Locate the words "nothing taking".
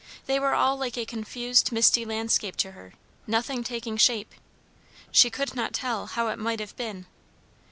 3.27-3.97